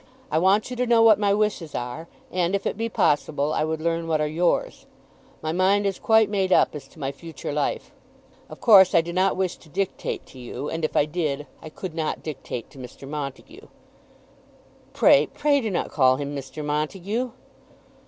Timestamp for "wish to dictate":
9.37-10.25